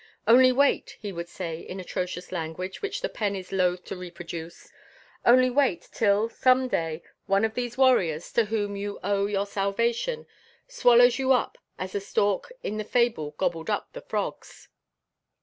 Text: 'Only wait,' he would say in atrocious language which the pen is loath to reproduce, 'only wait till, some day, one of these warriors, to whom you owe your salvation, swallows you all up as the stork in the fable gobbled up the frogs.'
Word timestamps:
'Only 0.27 0.51
wait,' 0.51 0.97
he 0.99 1.11
would 1.11 1.29
say 1.29 1.59
in 1.59 1.79
atrocious 1.79 2.31
language 2.31 2.81
which 2.81 3.01
the 3.01 3.07
pen 3.07 3.35
is 3.35 3.51
loath 3.51 3.85
to 3.85 3.95
reproduce, 3.95 4.71
'only 5.27 5.51
wait 5.51 5.89
till, 5.91 6.27
some 6.27 6.67
day, 6.67 7.03
one 7.27 7.45
of 7.45 7.53
these 7.53 7.77
warriors, 7.77 8.31
to 8.33 8.45
whom 8.45 8.75
you 8.75 8.97
owe 9.03 9.27
your 9.27 9.45
salvation, 9.45 10.25
swallows 10.67 11.19
you 11.19 11.31
all 11.31 11.41
up 11.41 11.59
as 11.77 11.91
the 11.91 12.01
stork 12.01 12.51
in 12.63 12.77
the 12.77 12.83
fable 12.83 13.35
gobbled 13.37 13.69
up 13.69 13.93
the 13.93 14.01
frogs.' 14.01 14.69